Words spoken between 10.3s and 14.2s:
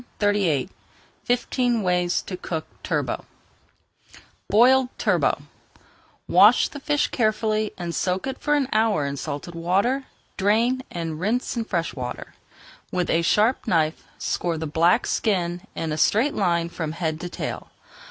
drain, and rinse in fresh water. With a sharp knife